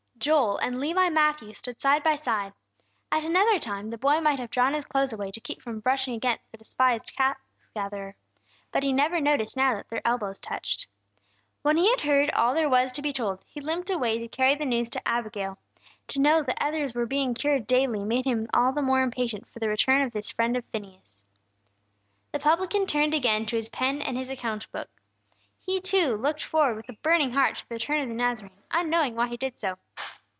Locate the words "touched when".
10.37-11.75